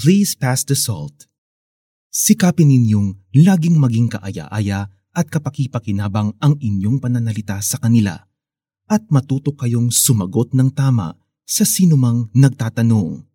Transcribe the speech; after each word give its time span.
Please 0.00 0.32
pass 0.32 0.64
the 0.64 0.72
salt. 0.72 1.28
Sikapin 2.08 2.72
ninyong 2.72 3.20
laging 3.36 3.76
maging 3.76 4.08
kaaya-aya 4.08 4.88
at 5.12 5.28
kapakipakinabang 5.28 6.32
ang 6.40 6.56
inyong 6.56 7.04
pananalita 7.04 7.60
sa 7.60 7.76
kanila 7.76 8.16
at 8.88 9.04
matuto 9.12 9.52
kayong 9.52 9.92
sumagot 9.92 10.56
ng 10.56 10.72
tama 10.72 11.20
sa 11.44 11.68
sinumang 11.68 12.32
nagtatanong. 12.32 13.28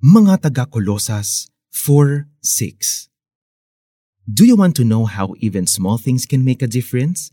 Mga 0.00 0.48
taga-Kolosas 0.48 1.52
4.6 1.68 3.12
Do 4.24 4.48
you 4.48 4.56
want 4.56 4.72
to 4.80 4.88
know 4.88 5.04
how 5.04 5.36
even 5.44 5.68
small 5.68 6.00
things 6.00 6.24
can 6.24 6.40
make 6.40 6.64
a 6.64 6.70
difference? 6.72 7.28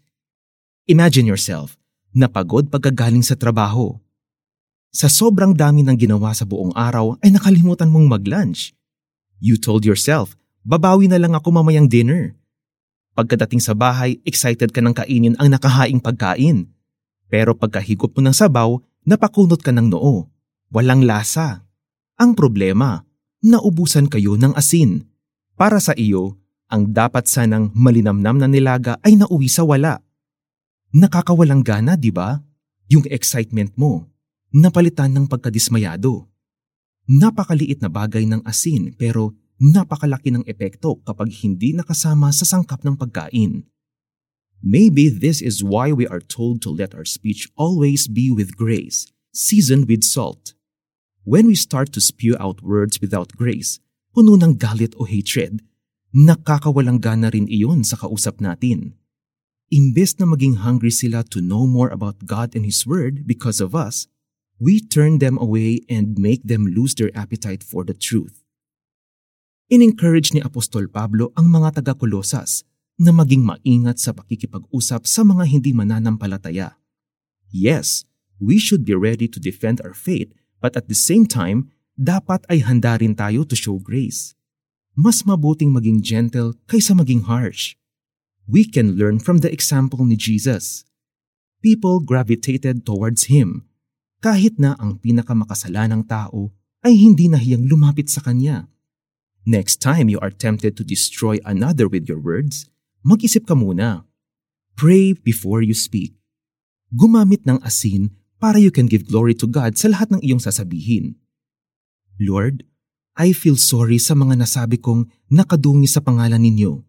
Imagine 0.91 1.23
yourself, 1.23 1.79
napagod 2.11 2.68
pagkagaling 2.68 3.23
sa 3.23 3.39
trabaho. 3.39 4.02
Sa 4.94 5.10
sobrang 5.10 5.57
dami 5.57 5.82
ng 5.82 5.98
ginawa 5.98 6.38
sa 6.38 6.46
buong 6.46 6.70
araw 6.78 7.18
ay 7.26 7.34
nakalimutan 7.34 7.89
mong 7.89 8.14
mag-lunch. 8.14 8.78
You 9.41 9.58
told 9.58 9.89
yourself, 9.89 10.38
babawi 10.62 11.09
na 11.09 11.17
lang 11.17 11.34
ako 11.34 11.50
mamayang 11.50 11.90
dinner. 11.90 12.38
Pagkadating 13.17 13.58
sa 13.58 13.73
bahay, 13.73 14.22
excited 14.22 14.70
ka 14.70 14.86
ng 14.86 14.94
kainin 14.94 15.34
ang 15.41 15.50
nakahaing 15.50 15.98
pagkain. 15.98 16.70
Pero 17.26 17.58
pagkahigop 17.58 18.14
mo 18.14 18.22
ng 18.22 18.38
sabaw, 18.38 18.77
napakunot 19.02 19.66
ka 19.66 19.73
ng 19.73 19.90
noo. 19.90 20.30
Walang 20.70 21.02
lasa. 21.09 21.66
Ang 22.22 22.38
problema, 22.38 23.02
naubusan 23.41 24.05
kayo 24.05 24.38
ng 24.38 24.53
asin. 24.53 25.09
Para 25.58 25.81
sa 25.81 25.98
iyo, 25.98 26.38
ang 26.70 26.94
dapat 26.94 27.25
sanang 27.25 27.73
malinamnam 27.73 28.38
na 28.38 28.45
nilaga 28.45 29.02
ay 29.02 29.17
nauwi 29.17 29.50
sa 29.50 29.66
wala. 29.66 30.05
Nakakawalang 30.94 31.66
gana, 31.66 31.98
di 31.98 32.14
ba? 32.14 32.38
Yung 32.94 33.09
excitement 33.09 33.73
mo 33.73 34.12
napalitan 34.53 35.09
ng 35.17 35.25
pagkadismayado. 35.25 36.30
Napakaliit 37.09 37.81
na 37.81 37.89
bagay 37.89 38.23
ng 38.30 38.45
asin 38.45 38.94
pero 38.94 39.34
napakalaki 39.57 40.30
ng 40.30 40.45
epekto 40.45 41.02
kapag 41.03 41.34
hindi 41.41 41.73
nakasama 41.73 42.30
sa 42.30 42.45
sangkap 42.45 42.86
ng 42.86 42.95
pagkain. 42.95 43.66
Maybe 44.63 45.11
this 45.11 45.44
is 45.44 45.59
why 45.59 45.91
we 45.91 46.08
are 46.08 46.23
told 46.23 46.63
to 46.63 46.72
let 46.72 46.95
our 46.95 47.03
speech 47.03 47.52
always 47.59 48.08
be 48.08 48.31
with 48.31 48.55
grace, 48.55 49.11
seasoned 49.36 49.91
with 49.91 50.08
salt. 50.08 50.56
When 51.28 51.52
we 51.52 51.59
start 51.59 51.91
to 51.97 52.02
spew 52.03 52.39
out 52.39 52.63
words 52.63 53.03
without 53.03 53.35
grace, 53.35 53.83
puno 54.16 54.39
ng 54.39 54.56
galit 54.56 54.95
o 54.95 55.03
hatred, 55.03 55.59
nakakawalang 56.16 57.03
gana 57.03 57.33
rin 57.33 57.50
iyon 57.52 57.83
sa 57.83 58.00
kausap 58.00 58.39
natin. 58.39 58.95
Imbes 59.73 60.16
na 60.22 60.30
maging 60.30 60.61
hungry 60.63 60.94
sila 60.94 61.25
to 61.33 61.41
know 61.41 61.66
more 61.66 61.89
about 61.89 62.23
God 62.23 62.56
and 62.56 62.63
His 62.63 62.85
Word 62.85 63.25
because 63.25 63.59
of 63.59 63.73
us, 63.73 64.08
we 64.64 64.80
turn 64.80 65.19
them 65.19 65.36
away 65.36 65.83
and 65.92 66.16
make 66.16 66.47
them 66.47 66.64
lose 66.72 66.95
their 66.95 67.11
appetite 67.11 67.59
for 67.59 67.83
the 67.83 67.92
truth. 67.92 68.47
In-encourage 69.67 70.31
ni 70.31 70.39
Apostol 70.39 70.88
Pablo 70.88 71.36
ang 71.36 71.52
mga 71.52 71.83
taga-Kolosas 71.83 72.64
na 72.95 73.11
maging 73.11 73.44
maingat 73.44 74.00
sa 74.00 74.16
pakikipag-usap 74.16 75.03
sa 75.03 75.28
mga 75.28 75.44
hindi 75.52 75.75
mananampalataya. 75.75 76.80
Yes, 77.52 78.08
we 78.39 78.56
should 78.56 78.88
be 78.88 78.95
ready 78.95 79.28
to 79.28 79.44
defend 79.44 79.84
our 79.84 79.91
faith 79.91 80.31
but 80.64 80.80
at 80.80 80.88
the 80.88 80.95
same 80.95 81.28
time, 81.28 81.67
dapat 82.00 82.47
ay 82.47 82.64
handa 82.64 82.95
rin 82.95 83.19
tayo 83.19 83.44
to 83.44 83.59
show 83.59 83.84
grace. 83.84 84.31
Mas 84.95 85.28
mabuting 85.28 85.75
maging 85.75 86.00
gentle 86.00 86.56
kaysa 86.72 86.95
maging 86.95 87.28
harsh. 87.28 87.75
We 88.47 88.64
can 88.64 88.95
learn 88.95 89.19
from 89.19 89.44
the 89.44 89.52
example 89.52 90.08
ni 90.08 90.16
Jesus. 90.16 90.88
People 91.59 92.00
gravitated 92.00 92.88
towards 92.88 93.28
Him 93.28 93.67
kahit 94.23 94.55
na 94.55 94.79
ang 94.79 95.03
pinakamakasalanang 95.03 96.07
tao 96.07 96.55
ay 96.79 96.95
hindi 96.95 97.27
nahiyang 97.27 97.67
lumapit 97.67 98.07
sa 98.07 98.23
kanya. 98.23 98.71
Next 99.43 99.83
time 99.83 100.07
you 100.07 100.16
are 100.23 100.31
tempted 100.31 100.79
to 100.79 100.88
destroy 100.88 101.43
another 101.43 101.91
with 101.91 102.07
your 102.07 102.23
words, 102.23 102.71
mag-isip 103.03 103.44
ka 103.44 103.51
muna. 103.51 104.07
Pray 104.79 105.11
before 105.11 105.59
you 105.59 105.75
speak. 105.75 106.16
Gumamit 106.95 107.44
ng 107.44 107.59
asin 107.67 108.16
para 108.39 108.63
you 108.63 108.72
can 108.72 108.88
give 108.88 109.03
glory 109.12 109.35
to 109.35 109.44
God 109.44 109.75
sa 109.75 109.91
lahat 109.91 110.16
ng 110.16 110.23
iyong 110.23 110.39
sasabihin. 110.39 111.19
Lord, 112.16 112.63
I 113.19 113.35
feel 113.35 113.59
sorry 113.59 114.00
sa 114.00 114.16
mga 114.16 114.39
nasabi 114.39 114.79
kong 114.79 115.12
nakadungi 115.35 115.91
sa 115.91 116.00
pangalan 116.00 116.39
ninyo. 116.39 116.79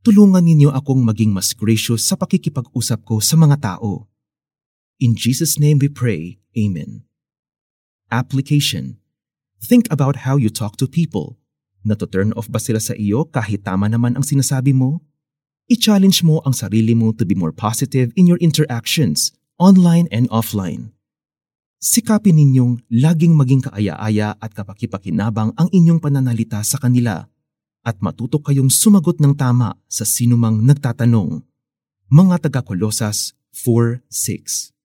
Tulungan 0.00 0.40
ninyo 0.40 0.72
akong 0.72 1.04
maging 1.04 1.36
mas 1.36 1.52
gracious 1.52 2.08
sa 2.08 2.16
pakikipag-usap 2.16 3.04
ko 3.04 3.20
sa 3.20 3.36
mga 3.36 3.60
tao. 3.60 4.08
In 4.96 5.12
Jesus' 5.12 5.60
name 5.60 5.76
we 5.76 5.92
pray, 5.92 6.40
Amen. 6.56 7.04
Application 8.08 8.96
Think 9.60 9.92
about 9.92 10.24
how 10.24 10.40
you 10.40 10.48
talk 10.48 10.80
to 10.80 10.88
people. 10.88 11.36
Nato-turn 11.84 12.32
off 12.32 12.48
ba 12.48 12.56
sila 12.56 12.80
sa 12.80 12.96
iyo 12.96 13.28
kahit 13.28 13.60
tama 13.60 13.92
naman 13.92 14.16
ang 14.16 14.24
sinasabi 14.24 14.72
mo? 14.72 15.04
I-challenge 15.68 16.24
mo 16.24 16.40
ang 16.48 16.56
sarili 16.56 16.96
mo 16.96 17.12
to 17.12 17.28
be 17.28 17.36
more 17.36 17.52
positive 17.52 18.08
in 18.16 18.24
your 18.24 18.40
interactions, 18.40 19.36
online 19.60 20.08
and 20.08 20.32
offline. 20.32 20.96
Sikapin 21.76 22.40
ninyong 22.40 22.80
laging 22.88 23.36
maging 23.36 23.68
kaaya-aya 23.68 24.32
at 24.40 24.56
kapakipakinabang 24.56 25.52
ang 25.60 25.68
inyong 25.76 26.00
pananalita 26.00 26.64
sa 26.64 26.80
kanila 26.80 27.28
at 27.84 28.00
matuto 28.00 28.40
kayong 28.40 28.72
sumagot 28.72 29.20
ng 29.20 29.36
tama 29.36 29.76
sa 29.92 30.08
sinumang 30.08 30.64
nagtatanong. 30.64 31.44
Mga 32.08 32.48
taga-Kolosas 32.48 33.36
4.6 33.52 34.75